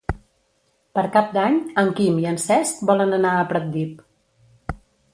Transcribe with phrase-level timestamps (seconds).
[0.99, 4.07] Per Cap d'Any en Quim i en Cesc volen anar a Pratdip.